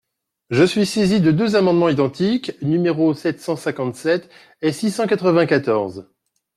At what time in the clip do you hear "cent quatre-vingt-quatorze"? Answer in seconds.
4.89-6.07